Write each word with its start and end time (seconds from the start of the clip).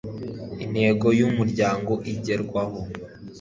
Intego 0.63 1.07
y 1.17 1.21
uwo 1.25 1.31
Muryango 1.39 1.93
igerwaho 2.11 2.79